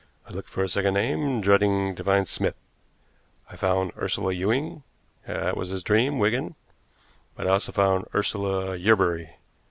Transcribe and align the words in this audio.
I 0.27 0.31
looked 0.33 0.49
for 0.49 0.63
a 0.63 0.67
second 0.67 0.95
name, 0.95 1.41
dreading 1.41 1.93
to 1.93 2.03
find 2.03 2.27
Smith. 2.27 2.55
I 3.51 3.55
found 3.55 3.91
Ursula 3.95 4.33
Ewing, 4.33 4.81
that 5.27 5.55
was 5.55 5.69
his 5.69 5.83
dream, 5.83 6.17
Wigan; 6.17 6.55
but 7.35 7.45
I 7.45 7.51
also 7.51 7.71
found 7.71 8.05
Ursula 8.15 8.75
Yerbury. 8.77 9.35